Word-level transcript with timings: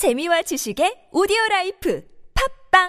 재미와 0.00 0.40
지식의 0.40 1.10
오디오 1.12 1.36
라이프 1.50 2.02
팝빵 2.72 2.88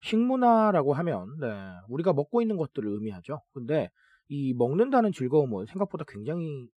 식문화라고 0.00 0.94
하면 0.94 1.36
네, 1.38 1.48
우리가 1.90 2.14
먹고 2.14 2.40
있는 2.40 2.56
것들을 2.56 2.90
의미하죠. 2.90 3.42
근데 3.52 3.90
이 4.28 4.54
먹는다는 4.54 5.12
즐거움은 5.12 5.66
생각보다 5.66 6.06
굉장히 6.08 6.70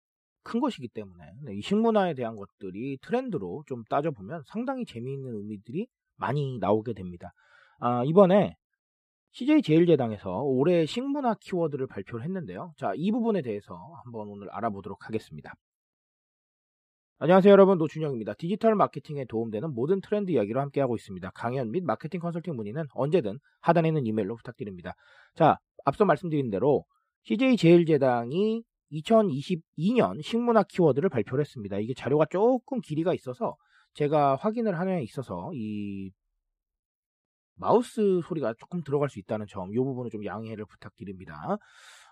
큰 0.44 0.60
것이기 0.60 0.88
때문에 0.90 1.24
네, 1.44 1.56
이 1.56 1.62
식문화에 1.62 2.14
대한 2.14 2.36
것들이 2.36 2.98
트렌드로 3.02 3.64
좀 3.68 3.84
따져보면 3.90 4.44
상당히 4.46 4.86
재미있는 4.86 5.36
의미들이 5.36 5.88
많이 6.18 6.58
나오게 6.60 6.94
됩니다. 6.94 7.34
아, 7.80 8.04
이번에 8.06 8.56
CJ 9.32 9.64
제일제당에서 9.64 10.44
올해 10.44 10.86
식문화 10.86 11.36
키워드를 11.42 11.88
발표를 11.88 12.24
했는데요. 12.24 12.74
자, 12.78 12.94
이 12.96 13.12
부분에 13.12 13.42
대해서 13.42 13.76
한번 14.04 14.28
오늘 14.28 14.50
알아보도록 14.52 15.08
하겠습니다. 15.08 15.54
안녕하세요 17.20 17.52
여러분 17.54 17.78
노준영입니다. 17.78 18.34
디지털 18.34 18.76
마케팅에 18.76 19.26
도움되는 19.26 19.74
모든 19.74 20.02
트렌드 20.02 20.32
이야기로 20.32 20.60
함께하고 20.60 20.96
있습니다. 20.96 21.32
강연 21.34 21.72
및 21.72 21.84
마케팅 21.86 22.20
컨설팅 22.20 22.56
문의는 22.56 22.86
언제든 22.94 23.40
하단에 23.62 23.88
있는 23.88 24.06
이메일로 24.06 24.36
부탁드립니다. 24.36 24.94
자 25.34 25.58
앞서 25.86 26.04
말씀드린 26.04 26.50
대로 26.50 26.84
CJ 27.24 27.56
제일제당이 27.56 28.64
2022년 28.94 30.22
식문화 30.24 30.64
키워드를 30.64 31.10
발표를 31.10 31.44
했습니다. 31.44 31.78
이게 31.80 31.94
자료가 31.94 32.26
조금 32.30 32.80
길이가 32.82 33.14
있어서 33.14 33.56
제가 33.94 34.36
확인을 34.36 34.80
하는 34.80 34.98
데 34.98 35.04
있어서 35.04 35.52
이 35.54 36.12
마우스 37.56 38.22
소리가 38.26 38.54
조금 38.60 38.82
들어갈 38.84 39.10
수 39.10 39.20
있다는 39.20 39.46
점, 39.48 39.72
이 39.72 39.78
부분은 39.78 40.10
좀 40.10 40.26
양해를 40.26 40.66
부탁드립니다. 40.66 41.58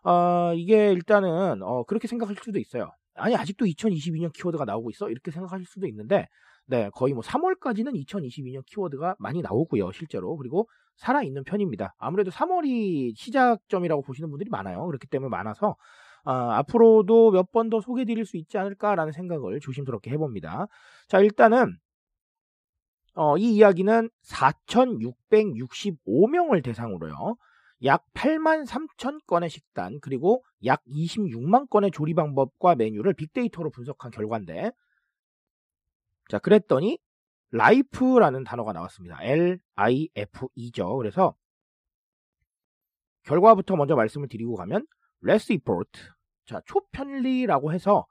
어, 0.03 0.53
이게 0.55 0.91
일단은 0.91 1.61
어, 1.63 1.83
그렇게 1.83 2.07
생각하실 2.07 2.43
수도 2.43 2.59
있어요. 2.59 2.91
아니 3.15 3.35
아직도 3.35 3.65
2022년 3.65 4.31
키워드가 4.33 4.65
나오고 4.65 4.89
있어 4.91 5.09
이렇게 5.09 5.31
생각하실 5.31 5.65
수도 5.65 5.87
있는데 5.87 6.27
네 6.65 6.89
거의 6.93 7.13
뭐 7.13 7.21
3월까지는 7.21 7.93
2022년 8.05 8.65
키워드가 8.65 9.15
많이 9.19 9.41
나오고요 9.41 9.91
실제로 9.91 10.37
그리고 10.37 10.69
살아 10.95 11.21
있는 11.21 11.43
편입니다. 11.43 11.93
아무래도 11.97 12.31
3월이 12.31 13.17
시작점이라고 13.17 14.01
보시는 14.03 14.29
분들이 14.29 14.49
많아요. 14.49 14.85
그렇기 14.85 15.07
때문에 15.07 15.29
많아서 15.29 15.75
어, 16.23 16.31
앞으로도 16.31 17.31
몇 17.31 17.51
번 17.51 17.69
더 17.69 17.79
소개드릴 17.81 18.25
수 18.25 18.37
있지 18.37 18.57
않을까라는 18.57 19.11
생각을 19.13 19.59
조심스럽게 19.59 20.11
해봅니다. 20.11 20.67
자 21.07 21.19
일단은 21.19 21.77
어, 23.13 23.37
이 23.37 23.55
이야기는 23.55 24.09
4,665명을 24.23 26.63
대상으로요. 26.63 27.35
약 27.83 28.05
8만 28.13 28.65
3천 28.67 29.25
건의 29.25 29.49
식단 29.49 29.99
그리고 30.01 30.43
약 30.65 30.83
26만 30.85 31.69
건의 31.69 31.91
조리 31.91 32.13
방법과 32.13 32.75
메뉴를 32.75 33.13
빅데이터로 33.13 33.71
분석한 33.71 34.11
결과인데 34.11 34.71
자 36.29 36.39
그랬더니 36.39 36.99
life라는 37.51 38.43
단어가 38.45 38.71
나왔습니다. 38.71 39.17
L-I-F-E죠. 39.23 40.95
그래서 40.97 41.35
결과부터 43.23 43.75
먼저 43.75 43.95
말씀을 43.95 44.27
드리고 44.29 44.55
가면 44.55 44.85
less 45.23 45.51
effort 45.51 45.91
자 46.45 46.61
초편리라고 46.65 47.73
해서 47.73 48.05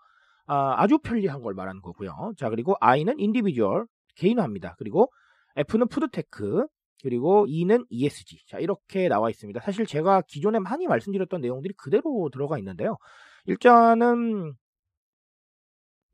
아, 0.47 0.86
초편리한 0.89 1.42
걸 1.42 1.55
말하는 1.55 1.80
거고요. 1.80 2.33
자 2.36 2.50
그리고 2.50 2.75
I는 2.80 3.19
individual 3.19 3.84
개인화입니다. 4.17 4.75
그리고 4.78 5.12
F는 5.56 5.89
food 5.89 6.28
tech 6.28 6.67
그리고 7.02 7.47
E는 7.48 7.84
ESG. 7.89 8.47
자, 8.47 8.58
이렇게 8.58 9.08
나와 9.08 9.30
있습니다. 9.30 9.61
사실 9.61 9.86
제가 9.86 10.22
기존에 10.22 10.58
많이 10.58 10.86
말씀드렸던 10.86 11.41
내용들이 11.41 11.75
그대로 11.77 12.28
들어가 12.33 12.58
있는데요. 12.58 12.96
일단은 13.46 14.55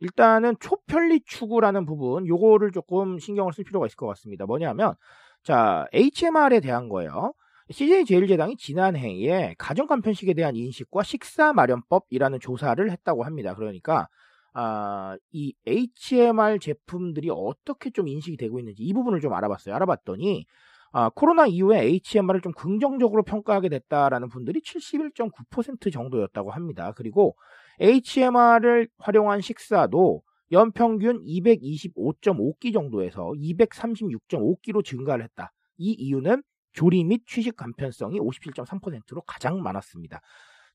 일단은 0.00 0.56
초편리 0.60 1.22
추구라는 1.24 1.86
부분 1.86 2.26
요거를 2.26 2.70
조금 2.72 3.18
신경을 3.18 3.52
쓸 3.52 3.64
필요가 3.64 3.86
있을 3.86 3.96
것 3.96 4.06
같습니다. 4.08 4.46
뭐냐면 4.46 4.94
자, 5.42 5.86
HMR에 5.92 6.60
대한 6.60 6.88
거예요. 6.88 7.32
CJ 7.68 8.04
제일제당이 8.04 8.56
지난해에 8.56 9.56
가정간 9.58 10.00
편식에 10.00 10.34
대한 10.34 10.54
인식과 10.54 11.02
식사 11.02 11.52
마련법이라는 11.52 12.38
조사를 12.38 12.90
했다고 12.90 13.24
합니다. 13.24 13.54
그러니까 13.54 14.08
아, 14.52 15.16
이 15.32 15.52
HMR 15.66 16.58
제품들이 16.60 17.28
어떻게 17.30 17.90
좀 17.90 18.06
인식이 18.06 18.36
되고 18.36 18.58
있는지 18.60 18.84
이 18.84 18.92
부분을 18.92 19.20
좀 19.20 19.32
알아봤어요. 19.34 19.74
알아봤더니 19.74 20.46
아, 20.92 21.10
코로나 21.10 21.46
이후에 21.46 21.82
HMR을 21.82 22.40
좀 22.40 22.52
긍정적으로 22.52 23.24
평가하게 23.24 23.68
됐다라는 23.68 24.28
분들이 24.28 24.60
71.9% 24.60 25.92
정도였다고 25.92 26.52
합니다. 26.52 26.92
그리고 26.96 27.36
HMR을 27.80 28.88
활용한 28.98 29.40
식사도 29.40 30.22
연평균 30.52 31.24
225.5끼 31.24 32.72
정도에서 32.72 33.32
236.5끼로 33.32 34.84
증가를 34.84 35.24
했다. 35.24 35.52
이 35.76 35.92
이유는 35.98 36.42
조리 36.76 37.02
및 37.04 37.22
취식 37.26 37.56
간편성이 37.56 38.20
57.3%로 38.20 39.22
가장 39.22 39.62
많았습니다. 39.62 40.20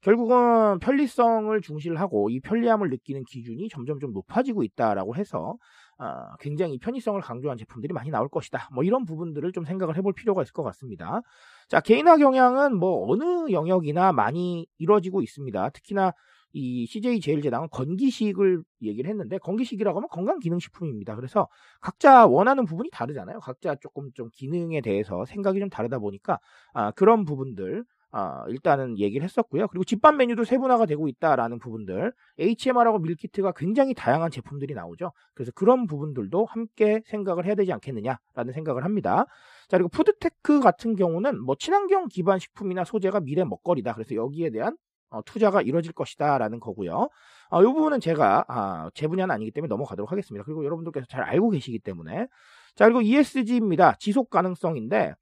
결국은 0.02 0.80
편리성을 0.80 1.62
중시를 1.62 2.00
하고 2.00 2.32
이 2.32 2.40
편리함을 2.40 2.90
느끼는 2.90 3.24
기준이 3.24 3.70
점점 3.70 4.00
좀 4.00 4.12
높아지고 4.14 4.64
있다라고 4.64 5.16
해서 5.16 5.58
어, 6.00 6.36
굉장히 6.40 6.80
편의성을 6.80 7.22
강조한 7.22 7.56
제품들이 7.56 7.94
많이 7.94 8.10
나올 8.10 8.28
것이다. 8.28 8.70
뭐 8.74 8.84
이런 8.84 9.06
부분들을 9.06 9.52
좀 9.52 9.64
생각을 9.64 9.96
해볼 9.98 10.14
필요가 10.14 10.42
있을 10.42 10.54
것 10.54 10.64
같습니다. 10.64 11.22
자, 11.70 11.80
개인화 11.80 12.18
경향은 12.18 12.76
뭐 12.76 13.12
어느 13.12 13.52
영역이나 13.52 14.12
많이 14.12 14.66
이루어지고 14.80 15.22
있습니다. 15.22 15.70
특히나 15.70 16.14
이 16.54 16.86
CJ 16.86 17.22
제일제당은 17.22 17.70
건기식을 17.72 18.64
얘기를 18.82 19.10
했는데 19.10 19.38
건기식이라고 19.38 20.00
하면 20.00 20.10
건강기능식품입니다. 20.10 21.16
그래서 21.16 21.48
각자 21.80 22.26
원하는 22.26 22.66
부분이 22.66 22.90
다르잖아요. 22.92 23.40
각자 23.40 23.76
조금 23.76 24.12
좀 24.14 24.30
기능에 24.34 24.82
대해서 24.82 25.26
생각이 25.26 25.60
좀 25.60 25.70
다르다 25.70 26.00
보니까 26.00 26.40
아, 26.74 26.92
그런 26.92 27.26
부분들 27.26 27.86
아, 28.14 28.44
일단은 28.50 29.00
얘기를 29.00 29.24
했었고요. 29.24 29.68
그리고 29.70 29.86
집밥 29.86 30.16
메뉴도 30.16 30.44
세분화가 30.44 30.86
되고 30.86 31.08
있다라는 31.08 31.60
부분들, 31.60 32.12
HMR하고 32.40 33.00
meal 33.00 33.24
kit가 33.24 33.54
굉장히 33.54 33.94
다양한 33.94 34.32
제품들이 34.32 34.74
나오죠. 34.74 35.14
그래서 35.34 35.52
그런 35.56 35.88
부분들도 35.88 36.44
함께 36.46 37.02
생각을 37.06 37.46
해야 37.46 37.56
되지 37.56 37.72
않겠느냐라는 37.72 38.52
생각을 38.54 38.84
합니다. 38.84 39.26
자, 39.70 39.78
그리고 39.78 39.88
food 39.90 40.25
tech 40.25 40.60
같은 40.60 40.98
경우는 40.98 41.42
뭐 41.42 41.56
친환경 41.58 42.10
기반 42.10 42.38
식품이나 42.38 42.84
소재가 42.84 43.22
미래 43.22 43.46
먹거리다. 43.46 43.94
그래서 43.94 44.16
여기에 44.16 44.50
대한 44.50 44.76
어, 45.12 45.22
투자가 45.24 45.62
이루어질 45.62 45.94
것이다라는 45.94 46.60
거고요. 46.60 47.10
어, 47.50 47.62
이 47.62 47.66
부분은 47.66 48.00
제가 48.00 48.46
아, 48.48 48.90
제 48.94 49.08
분야는 49.08 49.34
아니기 49.34 49.52
때문에 49.52 49.70
넘어가도록 49.70 50.12
하겠습니다. 50.12 50.44
그리고 50.44 50.66
여러분들께서 50.66 51.06
잘 51.08 51.22
알고 51.24 51.52
계시기 51.52 51.80
때문에 51.80 52.28
자 52.76 52.86
그리고 52.86 53.02
ESG입니다. 53.02 53.96
지속 54.00 54.30
가능성인데 54.30 55.14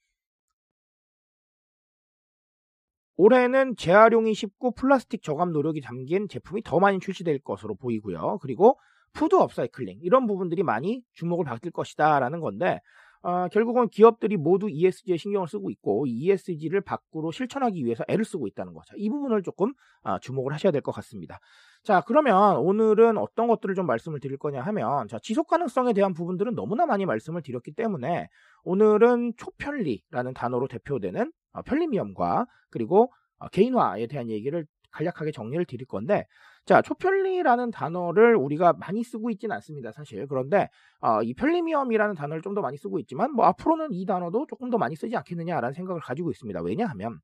올해는 3.17 3.75
재활용이 3.75 4.33
쉽고 4.33 4.71
플라스틱 4.71 5.23
저감 5.23 5.51
노력이 5.51 5.81
담긴 5.81 6.29
제품이 6.29 6.61
더 6.63 6.79
많이 6.79 6.99
출시될 6.99 7.39
것으로 7.39 7.75
보이고요. 7.75 8.37
그리고 8.41 8.79
food 9.11 9.35
upcycling 9.35 9.99
이런 10.03 10.27
부분들이 10.27 10.63
많이 10.63 11.01
주목을 11.13 11.45
받을 11.45 11.71
것이다라는 11.71 12.39
건데 12.39 12.79
어, 13.21 13.47
결국은 13.49 13.89
기업들이 13.89 14.37
모두 14.37 14.69
ESG에 14.69 15.17
신경을 15.17 15.47
쓰고 15.47 15.69
있고 15.71 16.05
ESG를 16.07 16.81
밖으로 16.81 17.31
실천하기 17.31 17.83
위해서 17.83 18.03
애를 18.07 18.23
쓰고 18.23 18.47
있다는 18.47 18.73
거죠. 18.73 18.95
이 18.97 19.09
부분을 19.09 19.43
조금 19.43 19.73
어, 20.03 20.19
주목을 20.19 20.53
하셔야 20.53 20.71
될 20.71 20.81
것 20.81 20.93
같습니다. 20.93 21.39
자 21.83 22.01
그러면 22.07 22.57
오늘은 22.57 23.17
어떤 23.17 23.47
것들을 23.47 23.75
좀 23.75 23.85
말씀을 23.85 24.19
드릴 24.21 24.37
거냐 24.37 24.61
하면 24.61 25.07
자 25.09 25.19
지속 25.21 25.47
가능성에 25.47 25.93
대한 25.93 26.13
부분들은 26.13 26.55
너무나 26.55 26.85
많이 26.85 27.05
말씀을 27.05 27.41
드렸기 27.41 27.73
때문에 27.73 28.27
오늘은 28.63 29.33
초편리라는 29.37 30.33
단어로 30.33 30.67
대표되는 30.67 31.31
어, 31.53 31.61
편리미엄과 31.63 32.45
그리고 32.69 33.11
어, 33.39 33.47
개인화에 33.49 34.07
대한 34.07 34.29
얘기를 34.29 34.65
간략하게 34.91 35.31
정리를 35.31 35.65
드릴 35.65 35.85
건데 35.87 36.25
자 36.65 36.81
초편리라는 36.81 37.71
단어를 37.71 38.35
우리가 38.35 38.73
많이 38.73 39.03
쓰고 39.03 39.29
있지는 39.31 39.55
않습니다 39.55 39.91
사실 39.91 40.27
그런데 40.27 40.69
어, 41.01 41.21
이 41.23 41.33
편리미엄이라는 41.33 42.15
단어를 42.15 42.41
좀 42.41 42.53
더 42.55 42.61
많이 42.61 42.77
쓰고 42.77 42.99
있지만 42.99 43.31
뭐 43.33 43.45
앞으로는 43.45 43.93
이 43.93 44.05
단어도 44.05 44.47
조금 44.49 44.69
더 44.69 44.77
많이 44.77 44.95
쓰지 44.95 45.15
않겠느냐라는 45.17 45.73
생각을 45.73 46.01
가지고 46.01 46.31
있습니다 46.31 46.61
왜냐하면 46.61 47.19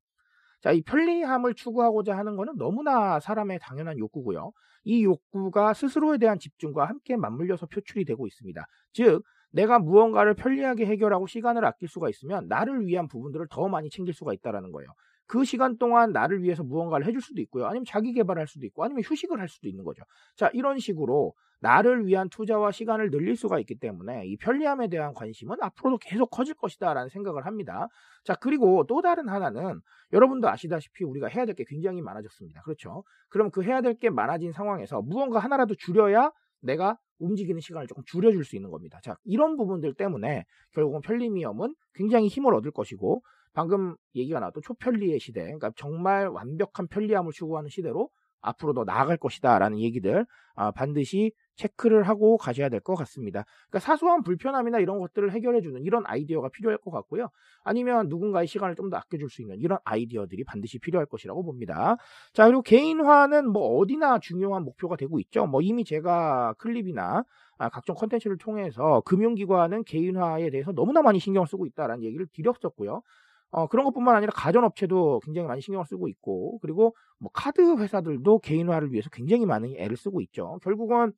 자, 0.62 0.72
이 0.72 0.82
편리함을 0.82 1.54
추구하고자 1.54 2.16
하는 2.16 2.36
것은 2.36 2.56
너무나 2.56 3.20
사람의 3.20 3.58
당연한 3.60 3.98
욕구고요. 3.98 4.52
이 4.84 5.04
욕구가 5.04 5.74
스스로에 5.74 6.18
대한 6.18 6.38
집중과 6.38 6.86
함께 6.86 7.16
맞물려서 7.16 7.66
표출이 7.66 8.04
되고 8.04 8.26
있습니다. 8.26 8.66
즉, 8.92 9.22
내가 9.52 9.78
무언가를 9.78 10.34
편리하게 10.34 10.86
해결하고 10.86 11.26
시간을 11.26 11.64
아낄 11.64 11.88
수가 11.88 12.08
있으면 12.08 12.48
나를 12.48 12.86
위한 12.86 13.06
부분들을 13.08 13.46
더 13.50 13.68
많이 13.68 13.90
챙길 13.90 14.12
수가 14.14 14.32
있다는 14.32 14.72
거예요. 14.72 14.88
그 15.26 15.44
시간 15.44 15.76
동안 15.78 16.12
나를 16.12 16.42
위해서 16.42 16.62
무언가를 16.62 17.06
해줄 17.06 17.20
수도 17.20 17.40
있고요. 17.42 17.66
아니면 17.66 17.84
자기 17.86 18.12
개발할 18.12 18.46
수도 18.46 18.66
있고, 18.66 18.84
아니면 18.84 19.02
휴식을 19.04 19.40
할 19.40 19.48
수도 19.48 19.68
있는 19.68 19.84
거죠. 19.84 20.02
자, 20.36 20.50
이런 20.52 20.78
식으로 20.78 21.34
나를 21.60 22.06
위한 22.06 22.28
투자와 22.28 22.70
시간을 22.70 23.10
늘릴 23.10 23.34
수가 23.34 23.58
있기 23.60 23.76
때문에 23.78 24.26
이 24.26 24.36
편리함에 24.36 24.88
대한 24.88 25.14
관심은 25.14 25.56
앞으로도 25.60 25.98
계속 25.98 26.30
커질 26.30 26.54
것이다 26.54 26.92
라는 26.92 27.08
생각을 27.08 27.46
합니다. 27.46 27.88
자, 28.24 28.34
그리고 28.34 28.84
또 28.86 29.00
다른 29.00 29.28
하나는 29.28 29.80
여러분도 30.12 30.48
아시다시피 30.48 31.04
우리가 31.04 31.28
해야 31.28 31.44
될 31.46 31.54
게 31.54 31.64
굉장히 31.66 32.02
많아졌습니다. 32.02 32.60
그렇죠? 32.62 33.02
그럼 33.30 33.50
그 33.50 33.62
해야 33.62 33.80
될 33.80 33.94
게 33.94 34.10
많아진 34.10 34.52
상황에서 34.52 35.00
무언가 35.00 35.38
하나라도 35.38 35.74
줄여야 35.76 36.30
내가 36.60 36.98
움직이는 37.18 37.60
시간을 37.60 37.86
조금 37.86 38.02
줄여줄 38.04 38.44
수 38.44 38.56
있는 38.56 38.70
겁니다. 38.70 39.00
자, 39.02 39.16
이런 39.24 39.56
부분들 39.56 39.94
때문에 39.94 40.44
결국은 40.72 41.00
편리미엄은 41.00 41.74
굉장히 41.94 42.28
힘을 42.28 42.54
얻을 42.54 42.70
것이고 42.72 43.22
방금 43.56 43.96
얘기가 44.14 44.38
나왔던 44.40 44.62
초편리의 44.62 45.18
시대, 45.18 45.42
그러니까 45.44 45.72
정말 45.76 46.28
완벽한 46.28 46.88
편리함을 46.88 47.32
추구하는 47.32 47.70
시대로 47.70 48.10
앞으로 48.42 48.74
더 48.74 48.84
나아갈 48.84 49.16
것이다 49.16 49.58
라는 49.58 49.78
얘기들 49.80 50.26
아, 50.54 50.70
반드시 50.70 51.32
체크를 51.56 52.04
하고 52.04 52.36
가셔야 52.36 52.68
될 52.68 52.80
것 52.80 52.94
같습니다. 52.94 53.44
그러니까 53.68 53.80
사소한 53.80 54.22
불편함이나 54.22 54.78
이런 54.78 54.98
것들을 55.00 55.32
해결해 55.32 55.62
주는 55.62 55.82
이런 55.82 56.04
아이디어가 56.06 56.50
필요할 56.50 56.78
것 56.78 56.90
같고요. 56.92 57.28
아니면 57.64 58.08
누군가의 58.08 58.46
시간을 58.46 58.76
좀 58.76 58.90
더 58.90 58.98
아껴줄 58.98 59.30
수 59.30 59.42
있는 59.42 59.58
이런 59.58 59.78
아이디어들이 59.84 60.44
반드시 60.44 60.78
필요할 60.78 61.06
것이라고 61.06 61.42
봅니다. 61.44 61.96
자, 62.34 62.46
그리고 62.46 62.62
개인화는 62.62 63.48
뭐 63.50 63.78
어디나 63.78 64.18
중요한 64.20 64.62
목표가 64.64 64.96
되고 64.96 65.18
있죠. 65.20 65.46
뭐 65.46 65.60
이미 65.62 65.84
제가 65.84 66.54
클립이나 66.58 67.24
아, 67.58 67.68
각종 67.70 67.96
컨텐츠를 67.96 68.36
통해서 68.38 69.00
금융기관은 69.06 69.82
개인화에 69.84 70.50
대해서 70.50 70.72
너무나 70.72 71.02
많이 71.02 71.18
신경을 71.18 71.48
쓰고 71.48 71.66
있다라는 71.66 72.04
얘기를 72.04 72.26
드렸었고요. 72.34 73.02
어, 73.50 73.66
그런 73.68 73.84
것뿐만 73.86 74.16
아니라 74.16 74.32
가전업체도 74.34 75.20
굉장히 75.24 75.48
많이 75.48 75.60
신경을 75.60 75.86
쓰고 75.86 76.08
있고, 76.08 76.58
그리고 76.60 76.94
뭐 77.18 77.30
카드 77.32 77.60
회사들도 77.78 78.40
개인화를 78.40 78.92
위해서 78.92 79.08
굉장히 79.10 79.46
많은 79.46 79.74
애를 79.76 79.96
쓰고 79.96 80.20
있죠. 80.22 80.58
결국은 80.62 81.12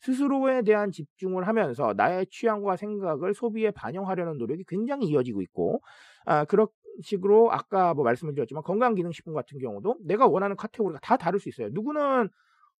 스스로에 0.00 0.62
대한 0.62 0.90
집중을 0.92 1.46
하면서 1.48 1.94
나의 1.96 2.26
취향과 2.30 2.76
생각을 2.76 3.34
소비에 3.34 3.70
반영하려는 3.70 4.38
노력이 4.38 4.64
굉장히 4.68 5.06
이어지고 5.08 5.42
있고, 5.42 5.82
아, 6.26 6.44
그런 6.44 6.68
식으로 7.02 7.50
아까 7.52 7.94
뭐 7.94 8.04
말씀을 8.04 8.34
드렸지만 8.34 8.62
건강기능식품 8.62 9.34
같은 9.34 9.58
경우도 9.58 9.96
내가 10.04 10.26
원하는 10.28 10.56
카테고리가 10.56 11.00
다 11.00 11.16
다를 11.16 11.40
수 11.40 11.48
있어요. 11.48 11.68
누구는 11.72 12.28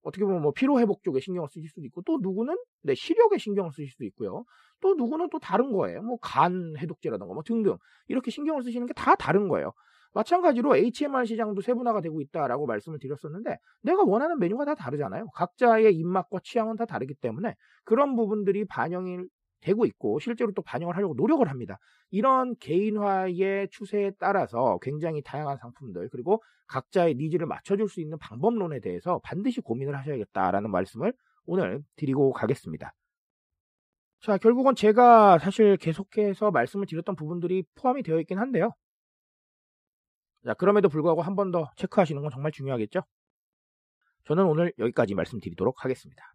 어떻게 0.05 0.25
보면 0.25 0.43
뭐 0.43 0.53
피로 0.53 0.79
회복 0.81 1.03
쪽에 1.03 1.21
신경을 1.21 1.49
쓰실 1.51 1.69
수도 1.69 1.83
있고 1.87 2.03
또 2.03 2.19
누구는 2.23 2.57
네, 2.83 2.95
시력에 2.95 3.39
신경을 3.39 3.73
쓰실 3.73 3.89
수도 3.91 4.05
있고요. 4.05 4.45
또 4.81 4.95
누구는 4.95 5.31
또 5.31 5.39
다른 5.39 5.73
거예요. 5.73 6.03
뭐 6.03 6.19
간 6.21 6.75
해독제라든가 6.79 7.33
뭐 7.35 7.43
등등 7.43 7.77
이렇게 8.09 8.31
신경을 8.31 8.63
쓰시는 8.63 8.87
게 8.87 8.95
다 8.95 9.15
다른 9.17 9.49
거예요. 9.49 9.73
마찬가지로 10.13 10.77
HMR 10.77 11.25
시장도 11.25 11.61
세분화가 11.63 12.01
되고 12.01 12.21
있다라고 12.21 12.67
말씀을 12.67 12.99
드렸었는데 13.01 13.59
내가 13.83 14.05
원하는 14.05 14.39
메뉴가 14.39 14.65
다 14.65 14.75
다르잖아요. 14.75 15.27
각자의 15.35 15.95
입맛과 15.97 16.39
취향은 16.45 16.77
다 16.77 16.85
다르기 16.87 17.15
때문에 17.15 17.55
그런 17.85 18.15
부분들이 18.15 18.65
반영이 18.67 19.19
되고 19.65 19.87
있고 19.87 20.21
실제로 20.21 20.53
또 20.53 20.63
반영을 20.63 20.97
하려고 20.97 21.15
노력을 21.15 21.49
합니다. 21.49 21.79
이런 22.11 22.55
개인화의 22.61 23.69
추세에 23.71 24.13
따라서 24.19 24.79
굉장히 24.83 25.23
다양한 25.23 25.57
상품들 25.59 26.09
그리고 26.13 26.43
각자의 26.69 27.15
needs를 27.17 27.47
맞춰줄 27.47 27.89
수 27.89 28.01
있는 28.01 28.19
방법론에 28.19 28.81
대해서 28.81 29.21
반드시 29.25 29.61
고민을 29.61 29.97
하셔야겠다라는 29.99 30.71
말씀을 30.71 31.13
오늘 31.47 31.83
드리고 31.97 32.33
가겠습니다. 32.33 32.93
자, 34.21 34.39
결국은 34.39 34.75
제가 34.75 35.39
사실 35.39 35.77
계속해서 35.77 36.51
말씀을 36.51 36.87
드렸던 36.87 37.15
부분들이 37.17 37.63
포함이 37.75 38.03
되어 38.03 38.19
있긴 38.21 38.39
한데요. 38.39 38.73
자, 40.45 40.55
그럼에도 40.55 40.89
불구하고 40.89 41.23
한 41.23 41.35
번 41.37 41.51
더 41.51 41.71
체크하시는 41.77 42.21
건 42.23 42.31
정말 42.31 42.53
중요하겠죠? 42.53 43.03
저는 44.25 44.45
오늘 44.47 44.73
여기까지 44.79 45.15
말씀드리도록 45.15 45.85
하겠습니다. 45.85 46.35